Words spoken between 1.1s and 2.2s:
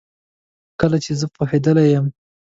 زه پوهیدلې یم